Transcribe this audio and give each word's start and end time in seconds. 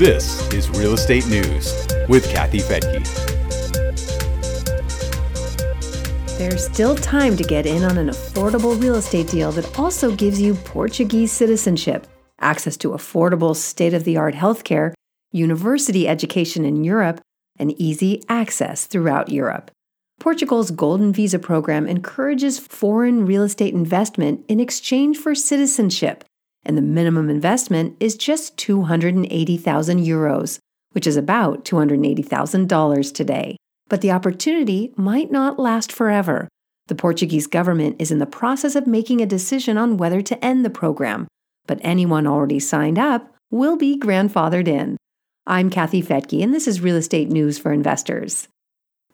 This 0.00 0.50
is 0.54 0.70
Real 0.70 0.94
Estate 0.94 1.26
News 1.26 1.86
with 2.08 2.26
Kathy 2.30 2.60
Fettke. 2.60 3.06
There's 6.38 6.64
still 6.64 6.96
time 6.96 7.36
to 7.36 7.44
get 7.44 7.66
in 7.66 7.84
on 7.84 7.98
an 7.98 8.08
affordable 8.08 8.80
real 8.80 8.94
estate 8.94 9.28
deal 9.28 9.52
that 9.52 9.78
also 9.78 10.16
gives 10.16 10.40
you 10.40 10.54
Portuguese 10.54 11.32
citizenship, 11.32 12.06
access 12.40 12.78
to 12.78 12.92
affordable, 12.92 13.54
state 13.54 13.92
of 13.92 14.04
the 14.04 14.16
art 14.16 14.34
healthcare, 14.34 14.94
university 15.32 16.08
education 16.08 16.64
in 16.64 16.82
Europe, 16.82 17.20
and 17.58 17.78
easy 17.78 18.22
access 18.26 18.86
throughout 18.86 19.28
Europe. 19.28 19.70
Portugal's 20.18 20.70
Golden 20.70 21.12
Visa 21.12 21.38
program 21.38 21.86
encourages 21.86 22.58
foreign 22.58 23.26
real 23.26 23.42
estate 23.42 23.74
investment 23.74 24.46
in 24.48 24.60
exchange 24.60 25.18
for 25.18 25.34
citizenship, 25.34 26.24
and 26.64 26.76
the 26.76 26.82
minimum 26.82 27.30
investment 27.30 27.96
is 28.00 28.16
just 28.16 28.56
280,000 28.58 30.00
euros, 30.00 30.58
which 30.92 31.06
is 31.06 31.16
about 31.16 31.64
$280,000 31.64 33.14
today. 33.14 33.56
But 33.88 34.00
the 34.00 34.12
opportunity 34.12 34.92
might 34.96 35.30
not 35.30 35.58
last 35.58 35.90
forever. 35.90 36.48
The 36.86 36.94
Portuguese 36.94 37.46
government 37.46 37.96
is 37.98 38.10
in 38.10 38.18
the 38.18 38.26
process 38.26 38.74
of 38.74 38.86
making 38.86 39.20
a 39.20 39.26
decision 39.26 39.78
on 39.78 39.96
whether 39.96 40.22
to 40.22 40.44
end 40.44 40.64
the 40.64 40.70
program, 40.70 41.28
but 41.66 41.80
anyone 41.82 42.26
already 42.26 42.58
signed 42.58 42.98
up 42.98 43.34
will 43.50 43.76
be 43.76 43.98
grandfathered 43.98 44.68
in. 44.68 44.96
I'm 45.46 45.70
Kathy 45.70 46.02
Fettke, 46.02 46.42
and 46.42 46.54
this 46.54 46.68
is 46.68 46.80
Real 46.80 46.96
Estate 46.96 47.28
News 47.28 47.58
for 47.58 47.72
Investors. 47.72 48.48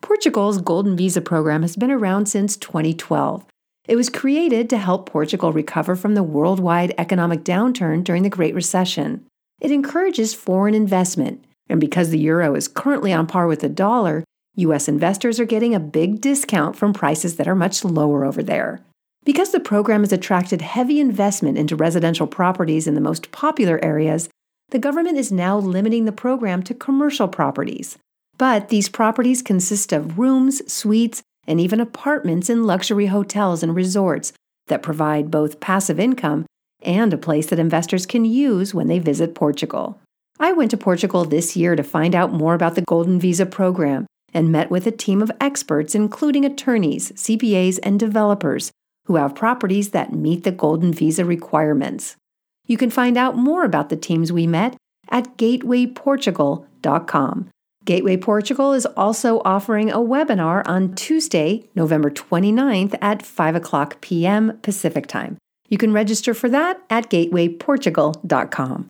Portugal's 0.01 0.61
Golden 0.61 0.95
Visa 0.95 1.21
program 1.21 1.63
has 1.63 1.75
been 1.75 1.91
around 1.91 2.27
since 2.27 2.57
2012. 2.57 3.45
It 3.87 3.95
was 3.95 4.09
created 4.09 4.69
to 4.69 4.77
help 4.77 5.09
Portugal 5.09 5.53
recover 5.53 5.95
from 5.95 6.13
the 6.13 6.23
worldwide 6.23 6.93
economic 6.97 7.43
downturn 7.43 8.03
during 8.03 8.23
the 8.23 8.29
Great 8.29 8.53
Recession. 8.53 9.25
It 9.61 9.71
encourages 9.71 10.33
foreign 10.33 10.73
investment, 10.73 11.45
and 11.69 11.79
because 11.79 12.09
the 12.09 12.19
euro 12.19 12.53
is 12.55 12.67
currently 12.67 13.13
on 13.13 13.27
par 13.27 13.47
with 13.47 13.61
the 13.61 13.69
dollar, 13.69 14.25
U.S. 14.55 14.87
investors 14.87 15.39
are 15.39 15.45
getting 15.45 15.73
a 15.73 15.79
big 15.79 16.19
discount 16.19 16.75
from 16.75 16.91
prices 16.91 17.37
that 17.37 17.47
are 17.47 17.55
much 17.55 17.85
lower 17.85 18.25
over 18.25 18.43
there. 18.43 18.81
Because 19.23 19.51
the 19.51 19.59
program 19.59 20.01
has 20.01 20.11
attracted 20.11 20.61
heavy 20.61 20.99
investment 20.99 21.57
into 21.57 21.75
residential 21.75 22.27
properties 22.27 22.87
in 22.87 22.95
the 22.95 23.01
most 23.01 23.31
popular 23.31 23.83
areas, 23.83 24.29
the 24.69 24.79
government 24.79 25.17
is 25.17 25.31
now 25.31 25.57
limiting 25.57 26.05
the 26.05 26.11
program 26.11 26.61
to 26.63 26.73
commercial 26.73 27.27
properties. 27.27 27.97
But 28.37 28.69
these 28.69 28.89
properties 28.89 29.41
consist 29.41 29.93
of 29.93 30.19
rooms, 30.19 30.71
suites, 30.71 31.23
and 31.47 31.59
even 31.59 31.79
apartments 31.79 32.49
in 32.49 32.65
luxury 32.65 33.07
hotels 33.07 33.63
and 33.63 33.75
resorts 33.75 34.33
that 34.67 34.83
provide 34.83 35.31
both 35.31 35.59
passive 35.59 35.99
income 35.99 36.45
and 36.81 37.13
a 37.13 37.17
place 37.17 37.47
that 37.47 37.59
investors 37.59 38.05
can 38.05 38.25
use 38.25 38.73
when 38.73 38.87
they 38.87 38.99
visit 38.99 39.33
Portugal. 39.33 39.99
I 40.39 40.51
went 40.51 40.71
to 40.71 40.77
Portugal 40.77 41.25
this 41.25 41.55
year 41.55 41.75
to 41.75 41.83
find 41.83 42.13
out 42.13 42.31
more 42.31 42.53
about 42.53 42.75
the 42.75 42.83
Golden 42.83 43.19
Visa 43.19 43.45
program 43.45 44.05
and 44.33 44.51
met 44.51 44.69
with 44.69 44.85
a 44.85 44.91
team 44.91 45.21
of 45.21 45.31
experts, 45.41 45.95
including 45.95 46.45
attorneys, 46.45 47.11
CPAs, 47.13 47.79
and 47.81 47.99
developers 47.99 48.71
who 49.05 49.15
have 49.15 49.33
properties 49.33 49.91
that 49.91 50.13
meet 50.13 50.43
the 50.43 50.51
Golden 50.51 50.93
Visa 50.93 51.25
requirements. 51.25 52.15
You 52.67 52.77
can 52.77 52.89
find 52.89 53.17
out 53.17 53.37
more 53.37 53.63
about 53.63 53.89
the 53.89 53.95
teams 53.95 54.31
we 54.31 54.45
met 54.45 54.75
at 55.09 55.37
gatewayportugal.com. 55.37 57.49
Gateway 57.87 58.17
Portugal 58.17 58.73
is 58.73 58.85
also 58.97 59.41
offering 59.45 59.89
a 59.89 59.99
webinar 59.99 60.61
on 60.67 60.93
Tuesday, 60.93 61.69
November 61.73 62.09
29th 62.09 62.97
at 63.01 63.25
5 63.25 63.55
o'clock 63.55 64.01
p.m. 64.01 64.59
Pacific 64.61 65.07
Time. 65.07 65.37
You 65.69 65.77
can 65.77 65.93
register 65.93 66.33
for 66.33 66.49
that 66.49 66.81
at 66.89 67.09
gatewayportugal.com. 67.09 68.89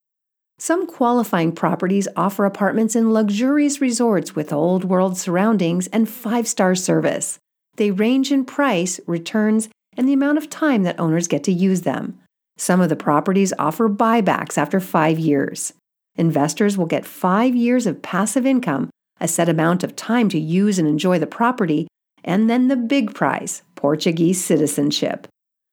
Some 0.58 0.88
qualifying 0.88 1.52
properties 1.52 2.08
offer 2.16 2.46
apartments 2.46 2.96
in 2.96 3.14
luxurious 3.14 3.80
resorts 3.80 4.36
with 4.36 4.52
old 4.52 4.84
world 4.84 5.16
surroundings 5.16 5.86
and 5.90 6.10
five 6.10 6.48
star 6.48 6.74
service. 6.74 7.38
They 7.76 7.92
range 7.92 8.32
in 8.32 8.46
price, 8.46 9.00
returns, 9.06 9.70
and 9.96 10.10
the 10.10 10.14
amount 10.14 10.40
of 10.40 10.50
time 10.50 10.82
that 10.84 11.00
owners 11.00 11.28
get 11.28 11.44
to 11.44 11.52
use 11.52 11.82
them. 11.82 12.20
Some 12.58 12.82
of 12.82 12.90
the 12.90 12.96
properties 12.96 13.54
offer 13.60 13.88
buybacks 13.90 14.58
after 14.58 14.80
five 14.80 15.20
years. 15.20 15.74
Investors 16.16 16.78
will 16.78 16.88
get 16.88 17.06
five 17.06 17.56
years 17.56 17.86
of 17.86 18.02
passive 18.02 18.46
income, 18.46 18.90
a 19.20 19.28
set 19.28 19.50
amount 19.50 19.84
of 19.84 19.96
time 19.96 20.30
to 20.30 20.40
use 20.40 20.80
and 20.80 20.88
enjoy 20.88 21.20
the 21.20 21.28
property, 21.28 21.88
and 22.24 22.50
then 22.50 22.68
the 22.68 22.76
big 22.76 23.14
prize 23.14 23.64
Portuguese 23.76 24.44
citizenship. 24.44 25.28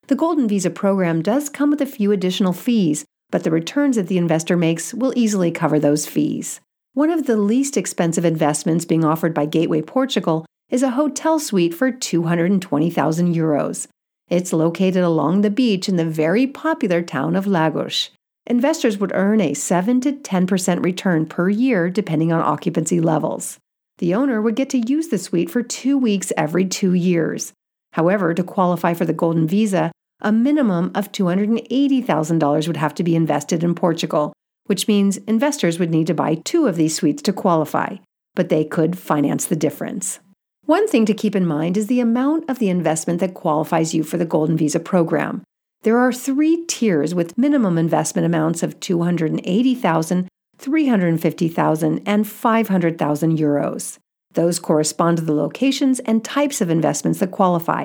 The 0.06 0.14
Golden 0.14 0.46
Visa 0.46 0.70
program 0.70 1.22
does 1.22 1.48
come 1.48 1.70
with 1.70 1.80
a 1.80 1.86
few 1.86 2.12
additional 2.12 2.52
fees, 2.52 3.04
but 3.30 3.42
the 3.42 3.50
returns 3.50 3.96
that 3.96 4.08
the 4.08 4.18
investor 4.18 4.56
makes 4.56 4.92
will 4.92 5.12
easily 5.16 5.50
cover 5.50 5.78
those 5.78 6.06
fees. 6.06 6.60
One 6.92 7.10
of 7.10 7.26
the 7.26 7.36
least 7.36 7.76
expensive 7.76 8.24
investments 8.24 8.84
being 8.84 9.04
offered 9.04 9.34
by 9.34 9.46
Gateway 9.46 9.82
Portugal 9.82 10.46
is 10.70 10.82
a 10.82 10.90
hotel 10.90 11.38
suite 11.38 11.74
for 11.74 11.90
220,000 11.90 13.34
euros. 13.34 13.88
It's 14.28 14.52
located 14.52 15.02
along 15.02 15.40
the 15.40 15.50
beach 15.50 15.88
in 15.88 15.96
the 15.96 16.04
very 16.04 16.46
popular 16.46 17.02
town 17.02 17.34
of 17.34 17.46
Lagos. 17.46 18.10
Investors 18.46 18.98
would 18.98 19.12
earn 19.14 19.40
a 19.40 19.54
7 19.54 20.00
to 20.02 20.12
10% 20.12 20.84
return 20.84 21.24
per 21.24 21.48
year 21.48 21.88
depending 21.88 22.30
on 22.30 22.40
occupancy 22.40 23.00
levels. 23.00 23.58
The 23.98 24.14
owner 24.14 24.42
would 24.42 24.56
get 24.56 24.68
to 24.70 24.78
use 24.78 25.08
the 25.08 25.18
suite 25.18 25.50
for 25.50 25.62
two 25.62 25.96
weeks 25.96 26.32
every 26.36 26.66
two 26.66 26.92
years. 26.92 27.52
However, 27.92 28.34
to 28.34 28.42
qualify 28.42 28.92
for 28.92 29.06
the 29.06 29.12
Golden 29.12 29.46
Visa, 29.46 29.92
a 30.20 30.32
minimum 30.32 30.90
of 30.94 31.12
$280,000 31.12 32.66
would 32.66 32.76
have 32.76 32.94
to 32.94 33.04
be 33.04 33.16
invested 33.16 33.64
in 33.64 33.74
Portugal, 33.74 34.32
which 34.66 34.88
means 34.88 35.16
investors 35.18 35.78
would 35.78 35.90
need 35.90 36.06
to 36.08 36.14
buy 36.14 36.34
two 36.34 36.66
of 36.66 36.76
these 36.76 36.96
suites 36.96 37.22
to 37.22 37.32
qualify, 37.32 37.96
but 38.34 38.48
they 38.48 38.64
could 38.64 38.98
finance 38.98 39.46
the 39.46 39.56
difference. 39.56 40.20
One 40.66 40.88
thing 40.88 41.06
to 41.06 41.14
keep 41.14 41.36
in 41.36 41.46
mind 41.46 41.76
is 41.76 41.86
the 41.86 42.00
amount 42.00 42.48
of 42.50 42.58
the 42.58 42.70
investment 42.70 43.20
that 43.20 43.34
qualifies 43.34 43.94
you 43.94 44.02
for 44.02 44.16
the 44.16 44.24
Golden 44.24 44.56
Visa 44.56 44.80
program. 44.80 45.44
There 45.84 45.98
are 45.98 46.14
three 46.14 46.64
tiers 46.64 47.14
with 47.14 47.36
minimum 47.36 47.76
investment 47.76 48.24
amounts 48.24 48.62
of 48.62 48.80
280,000, 48.80 50.28
350,000, 50.56 52.02
and 52.06 52.26
500,000 52.26 53.38
euros. 53.38 53.98
Those 54.32 54.58
correspond 54.58 55.18
to 55.18 55.24
the 55.24 55.34
locations 55.34 56.00
and 56.00 56.24
types 56.24 56.62
of 56.62 56.70
investments 56.70 57.18
that 57.20 57.32
qualify. 57.32 57.84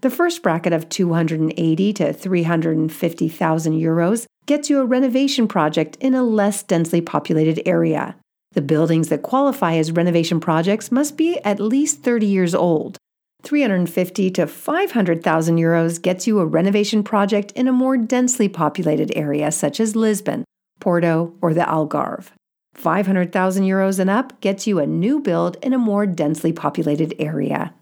The 0.00 0.08
first 0.08 0.42
bracket 0.42 0.72
of 0.72 0.88
280 0.88 1.92
to 1.92 2.14
350,000 2.14 3.72
euros 3.74 4.24
gets 4.46 4.70
you 4.70 4.80
a 4.80 4.86
renovation 4.86 5.46
project 5.46 5.98
in 6.00 6.14
a 6.14 6.22
less 6.22 6.62
densely 6.62 7.02
populated 7.02 7.60
area. 7.68 8.16
The 8.52 8.62
buildings 8.62 9.10
that 9.10 9.22
qualify 9.22 9.74
as 9.74 9.92
renovation 9.92 10.40
projects 10.40 10.90
must 10.90 11.18
be 11.18 11.38
at 11.40 11.60
least 11.60 12.02
30 12.02 12.24
years 12.24 12.54
old. 12.54 12.96
350 13.44 14.30
to 14.30 14.46
500,000 14.46 15.56
euros 15.56 16.00
gets 16.00 16.26
you 16.26 16.40
a 16.40 16.46
renovation 16.46 17.04
project 17.04 17.52
in 17.52 17.68
a 17.68 17.72
more 17.72 17.96
densely 17.96 18.48
populated 18.48 19.12
area 19.14 19.52
such 19.52 19.78
as 19.78 19.94
Lisbon, 19.94 20.44
Porto, 20.80 21.34
or 21.40 21.54
the 21.54 21.60
Algarve. 21.60 22.30
500,000 22.74 23.64
euros 23.64 23.98
and 24.00 24.10
up 24.10 24.40
gets 24.40 24.66
you 24.66 24.78
a 24.78 24.86
new 24.86 25.20
build 25.20 25.56
in 25.62 25.72
a 25.72 25.78
more 25.78 26.06
densely 26.06 26.52
populated 26.52 27.14
area. 27.18 27.72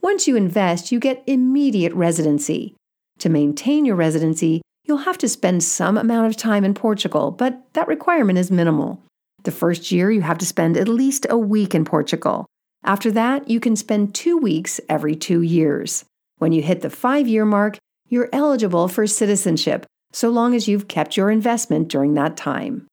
Once 0.00 0.26
you 0.26 0.34
invest, 0.34 0.90
you 0.90 0.98
get 0.98 1.22
immediate 1.26 1.92
residency. 1.94 2.74
To 3.20 3.28
maintain 3.28 3.84
your 3.84 3.94
residency, 3.94 4.62
you'll 4.84 4.98
have 4.98 5.18
to 5.18 5.28
spend 5.28 5.62
some 5.62 5.96
amount 5.96 6.26
of 6.26 6.36
time 6.36 6.64
in 6.64 6.74
Portugal, 6.74 7.30
but 7.30 7.62
that 7.74 7.86
requirement 7.86 8.38
is 8.38 8.50
minimal. 8.50 9.00
The 9.44 9.52
first 9.52 9.92
year, 9.92 10.10
you 10.10 10.22
have 10.22 10.38
to 10.38 10.46
spend 10.46 10.76
at 10.76 10.88
least 10.88 11.26
a 11.30 11.38
week 11.38 11.74
in 11.74 11.84
Portugal. 11.84 12.46
After 12.84 13.10
that, 13.12 13.48
you 13.48 13.60
can 13.60 13.76
spend 13.76 14.14
two 14.14 14.36
weeks 14.36 14.80
every 14.88 15.14
two 15.14 15.42
years. 15.42 16.04
When 16.38 16.52
you 16.52 16.62
hit 16.62 16.80
the 16.80 16.90
five 16.90 17.28
year 17.28 17.44
mark, 17.44 17.78
you're 18.08 18.28
eligible 18.32 18.88
for 18.88 19.06
citizenship, 19.06 19.86
so 20.12 20.28
long 20.28 20.54
as 20.54 20.68
you've 20.68 20.88
kept 20.88 21.16
your 21.16 21.30
investment 21.30 21.88
during 21.88 22.14
that 22.14 22.36
time. 22.36 22.86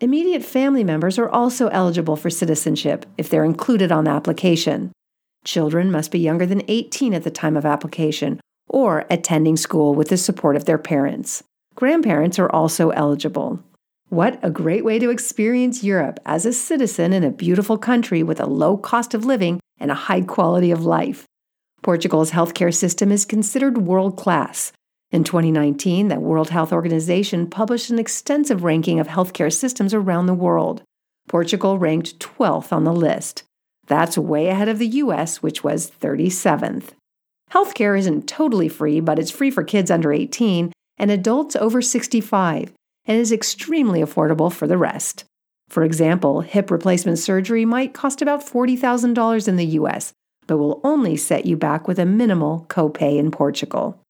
Immediate 0.00 0.44
family 0.44 0.84
members 0.84 1.18
are 1.18 1.28
also 1.28 1.68
eligible 1.68 2.16
for 2.16 2.30
citizenship 2.30 3.06
if 3.18 3.28
they're 3.28 3.44
included 3.44 3.92
on 3.92 4.04
the 4.04 4.10
application. 4.10 4.92
Children 5.44 5.90
must 5.90 6.10
be 6.10 6.18
younger 6.18 6.46
than 6.46 6.62
18 6.68 7.14
at 7.14 7.24
the 7.24 7.30
time 7.30 7.56
of 7.56 7.66
application 7.66 8.40
or 8.68 9.04
attending 9.10 9.56
school 9.56 9.94
with 9.94 10.08
the 10.08 10.16
support 10.16 10.56
of 10.56 10.64
their 10.64 10.78
parents. 10.78 11.42
Grandparents 11.74 12.38
are 12.38 12.50
also 12.50 12.90
eligible. 12.90 13.62
What 14.10 14.38
a 14.42 14.50
great 14.50 14.84
way 14.84 14.98
to 14.98 15.10
experience 15.10 15.82
Europe 15.82 16.20
as 16.24 16.46
a 16.46 16.52
citizen 16.52 17.12
in 17.12 17.24
a 17.24 17.30
beautiful 17.30 17.78
country 17.78 18.22
with 18.22 18.38
a 18.38 18.46
low 18.46 18.76
cost 18.76 19.14
of 19.14 19.24
living 19.24 19.60
and 19.78 19.90
a 19.90 19.94
high 19.94 20.20
quality 20.20 20.70
of 20.70 20.84
life. 20.84 21.24
Portugal's 21.82 22.30
healthcare 22.30 22.72
system 22.72 23.10
is 23.10 23.24
considered 23.24 23.78
world 23.78 24.16
class. 24.16 24.72
In 25.10 25.24
2019, 25.24 26.08
the 26.08 26.20
World 26.20 26.50
Health 26.50 26.72
Organization 26.72 27.48
published 27.48 27.90
an 27.90 27.98
extensive 27.98 28.62
ranking 28.62 29.00
of 29.00 29.08
healthcare 29.08 29.52
systems 29.52 29.92
around 29.94 30.26
the 30.26 30.34
world. 30.34 30.82
Portugal 31.28 31.78
ranked 31.78 32.18
12th 32.18 32.72
on 32.72 32.84
the 32.84 32.92
list. 32.92 33.42
That's 33.86 34.18
way 34.18 34.48
ahead 34.48 34.68
of 34.68 34.78
the 34.78 34.88
US, 34.88 35.42
which 35.42 35.64
was 35.64 35.90
37th. 35.90 36.90
Healthcare 37.52 37.98
isn't 37.98 38.28
totally 38.28 38.68
free, 38.68 39.00
but 39.00 39.18
it's 39.18 39.30
free 39.30 39.50
for 39.50 39.62
kids 39.62 39.90
under 39.90 40.12
18 40.12 40.72
and 40.98 41.10
adults 41.10 41.56
over 41.56 41.82
65 41.82 42.72
and 43.06 43.18
is 43.18 43.32
extremely 43.32 44.00
affordable 44.00 44.52
for 44.52 44.66
the 44.66 44.78
rest. 44.78 45.24
For 45.68 45.82
example, 45.82 46.42
hip 46.42 46.70
replacement 46.70 47.18
surgery 47.18 47.64
might 47.64 47.94
cost 47.94 48.22
about 48.22 48.46
$40,000 48.46 49.48
in 49.48 49.56
the 49.56 49.66
US, 49.66 50.12
but 50.46 50.58
will 50.58 50.80
only 50.84 51.16
set 51.16 51.46
you 51.46 51.56
back 51.56 51.88
with 51.88 51.98
a 51.98 52.06
minimal 52.06 52.66
copay 52.68 53.18
in 53.18 53.30
Portugal. 53.30 54.00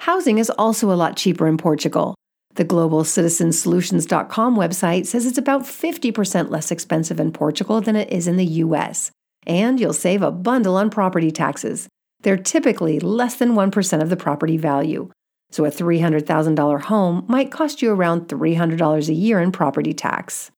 Housing 0.00 0.38
is 0.38 0.50
also 0.50 0.92
a 0.92 0.94
lot 0.94 1.16
cheaper 1.16 1.46
in 1.46 1.56
Portugal. 1.56 2.14
The 2.56 2.64
globalcitizensolutions.com 2.64 4.56
website 4.56 5.06
says 5.06 5.26
it's 5.26 5.38
about 5.38 5.62
50% 5.62 6.50
less 6.50 6.70
expensive 6.70 7.20
in 7.20 7.32
Portugal 7.32 7.80
than 7.80 7.96
it 7.96 8.10
is 8.10 8.26
in 8.26 8.36
the 8.36 8.46
US. 8.46 9.10
And 9.46 9.78
you'll 9.78 9.92
save 9.92 10.22
a 10.22 10.30
bundle 10.30 10.76
on 10.76 10.90
property 10.90 11.30
taxes. 11.30 11.88
They're 12.22 12.36
typically 12.36 12.98
less 12.98 13.36
than 13.36 13.52
1% 13.52 14.02
of 14.02 14.10
the 14.10 14.16
property 14.16 14.56
value. 14.56 15.10
So 15.50 15.64
a 15.64 15.70
$300,000 15.70 16.82
home 16.82 17.24
might 17.28 17.50
cost 17.50 17.82
you 17.82 17.90
around 17.90 18.28
$300 18.28 19.08
a 19.08 19.12
year 19.12 19.40
in 19.40 19.52
property 19.52 19.92
tax. 19.92 20.50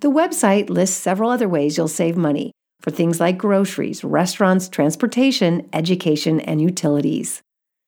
The 0.00 0.10
website 0.10 0.68
lists 0.68 0.96
several 0.96 1.30
other 1.30 1.48
ways 1.48 1.76
you'll 1.76 1.88
save 1.88 2.16
money 2.16 2.52
for 2.80 2.90
things 2.90 3.20
like 3.20 3.38
groceries, 3.38 4.02
restaurants, 4.02 4.68
transportation, 4.68 5.68
education, 5.72 6.40
and 6.40 6.60
utilities. 6.60 7.40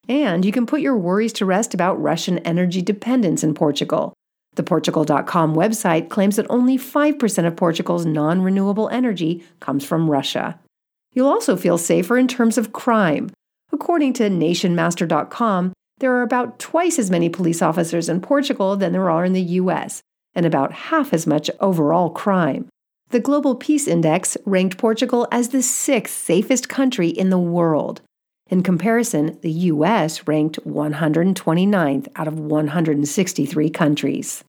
And 0.08 0.44
you 0.44 0.52
can 0.52 0.66
put 0.66 0.80
your 0.80 0.96
worries 0.96 1.32
to 1.34 1.46
rest 1.46 1.74
about 1.74 2.00
Russian 2.00 2.38
energy 2.38 2.82
dependence 2.82 3.42
in 3.42 3.54
Portugal. 3.54 4.14
The 4.54 4.62
Portugal.com 4.62 5.54
website 5.56 6.08
claims 6.10 6.36
that 6.36 6.46
only 6.48 6.78
5% 6.78 7.46
of 7.46 7.56
Portugal's 7.56 8.06
non 8.06 8.42
renewable 8.42 8.88
energy 8.90 9.44
comes 9.58 9.84
from 9.84 10.10
Russia. 10.10 10.60
You'll 11.12 11.28
also 11.28 11.56
feel 11.56 11.78
safer 11.78 12.16
in 12.16 12.28
terms 12.28 12.56
of 12.58 12.72
crime. 12.72 13.30
According 13.72 14.12
to 14.14 14.24
NationMaster.com, 14.30 15.72
there 16.04 16.14
are 16.14 16.22
about 16.22 16.58
twice 16.58 16.98
as 16.98 17.10
many 17.10 17.30
police 17.30 17.62
officers 17.62 18.10
in 18.10 18.20
Portugal 18.20 18.76
than 18.76 18.92
there 18.92 19.08
are 19.08 19.24
in 19.24 19.32
the 19.32 19.40
US, 19.40 20.02
and 20.34 20.44
about 20.44 20.70
half 20.70 21.14
as 21.14 21.26
much 21.26 21.50
overall 21.60 22.10
crime. 22.10 22.68
The 23.08 23.20
Global 23.20 23.54
Peace 23.54 23.88
Index 23.88 24.36
ranked 24.44 24.76
Portugal 24.76 25.26
as 25.32 25.48
the 25.48 25.62
sixth 25.62 26.14
safest 26.14 26.68
country 26.68 27.08
in 27.08 27.30
the 27.30 27.38
world. 27.38 28.02
In 28.50 28.62
comparison, 28.62 29.38
the 29.40 29.50
US 29.72 30.28
ranked 30.28 30.58
129th 30.66 32.08
out 32.16 32.28
of 32.28 32.38
163 32.38 33.70
countries. 33.70 34.44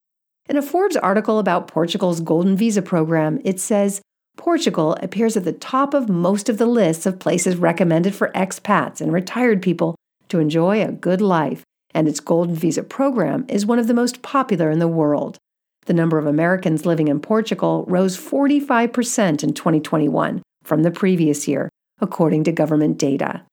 In 0.50 0.58
a 0.58 0.62
Forbes 0.62 0.98
article 0.98 1.40
about 1.40 1.69
Portugal's 1.69 2.19
Golden 2.19 2.58
Visa 2.58 2.81
program, 2.81 3.40
it 3.46 3.62
says 3.62 4.01
Portugal 4.36 4.98
appears 5.01 5.38
at 5.38 5.46
the 5.46 5.54
top 5.54 5.94
of 5.94 6.10
most 6.10 6.50
of 6.50 6.58
the 6.58 6.66
lists 6.66 7.06
of 7.06 7.18
places 7.18 7.56
recommended 7.56 8.13
for 8.13 8.30
expats 8.36 9.00
and 9.00 9.13
retired 9.13 9.62
people 9.62 9.96
to 10.30 10.39
enjoy 10.39 10.81
a 10.81 10.92
good 10.92 11.22
life, 11.22 11.63
and 11.94 12.07
its 12.07 12.19
Golden 12.19 12.56
Visa 12.56 12.83
program 12.83 13.45
is 13.48 13.66
one 13.66 13.80
of 13.80 13.88
the 13.88 13.94
most 13.94 14.22
popular 14.22 14.69
in 14.69 14.80
the 14.80 14.88
world. 14.88 15.38
The 15.86 15.94
number 15.94 16.18
of 16.18 16.25
Americans 16.25 16.86
living 16.86 17.07
in 17.07 17.19
Portugal 17.19 17.86
rose 17.88 18.18
45% 18.18 19.44
in 19.44 19.54
2021 19.54 20.42
from 20.63 20.83
the 20.83 20.92
previous 20.92 21.48
year, 21.48 21.69
according 22.01 22.44
to 22.45 22.51
government 22.51 22.98
data. 22.98 23.44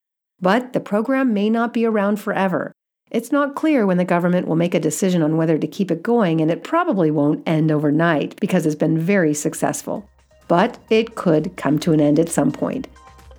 But 0.40 0.72
the 0.72 0.80
program 0.80 1.32
may 1.34 1.50
not 1.50 1.72
be 1.72 1.84
around 1.84 2.16
forever. 2.20 2.72
It's 3.10 3.30
not 3.30 3.54
clear 3.54 3.86
when 3.86 3.98
the 3.98 4.04
government 4.06 4.48
will 4.48 4.56
make 4.56 4.74
a 4.74 4.80
decision 4.80 5.22
on 5.22 5.36
whether 5.36 5.58
to 5.58 5.66
keep 5.66 5.90
it 5.90 6.02
going, 6.02 6.40
and 6.40 6.50
it 6.50 6.64
probably 6.64 7.10
won't 7.10 7.46
end 7.46 7.70
overnight 7.70 8.40
because 8.40 8.64
it's 8.64 8.74
been 8.74 8.98
very 8.98 9.34
successful. 9.34 10.08
But 10.48 10.78
it 10.88 11.14
could 11.14 11.54
come 11.56 11.78
to 11.80 11.92
an 11.92 12.00
end 12.00 12.18
at 12.18 12.30
some 12.30 12.50
point. 12.50 12.88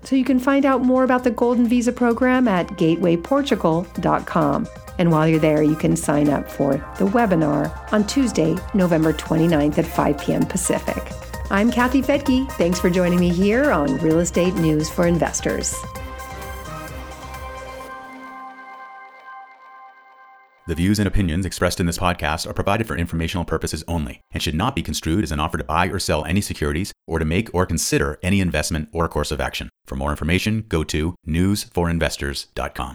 So 0.03 0.15
you 0.15 0.25
can 0.25 0.39
find 0.39 0.65
out 0.65 0.81
more 0.81 1.03
about 1.03 1.23
the 1.23 1.31
Golden 1.31 1.67
Visa 1.67 1.91
program 1.91 2.47
at 2.47 2.67
gatewayportugal.com. 2.69 4.67
And 4.99 5.11
while 5.11 5.27
you're 5.27 5.39
there, 5.39 5.63
you 5.63 5.75
can 5.75 5.95
sign 5.95 6.29
up 6.29 6.49
for 6.49 6.73
the 6.99 7.05
webinar 7.05 7.91
on 7.91 8.05
Tuesday, 8.05 8.55
November 8.73 9.13
29th 9.13 9.77
at 9.79 9.87
5 9.87 10.17
p.m. 10.19 10.45
Pacific. 10.45 11.01
I'm 11.49 11.71
Kathy 11.71 12.01
Fettke. 12.01 12.51
Thanks 12.53 12.79
for 12.79 12.89
joining 12.89 13.19
me 13.19 13.29
here 13.29 13.71
on 13.71 13.97
Real 13.97 14.19
Estate 14.19 14.55
News 14.55 14.89
for 14.89 15.07
Investors. 15.07 15.75
The 20.65 20.75
views 20.75 20.97
and 20.97 21.07
opinions 21.07 21.45
expressed 21.45 21.81
in 21.81 21.87
this 21.87 21.97
podcast 21.97 22.47
are 22.47 22.53
provided 22.53 22.87
for 22.87 22.95
informational 22.95 23.43
purposes 23.43 23.83
only 23.85 24.21
and 24.31 24.41
should 24.41 24.55
not 24.55 24.75
be 24.75 24.81
construed 24.81 25.23
as 25.23 25.31
an 25.33 25.41
offer 25.41 25.57
to 25.57 25.63
buy 25.63 25.87
or 25.87 25.99
sell 25.99 26.23
any 26.23 26.39
securities 26.39 26.93
or 27.05 27.19
to 27.19 27.25
make 27.25 27.53
or 27.53 27.65
consider 27.65 28.17
any 28.23 28.39
investment 28.39 28.87
or 28.93 29.09
course 29.09 29.31
of 29.31 29.41
action. 29.41 29.69
For 29.85 29.95
more 29.95 30.11
information, 30.11 30.65
go 30.67 30.83
to 30.85 31.15
newsforinvestors.com. 31.27 32.91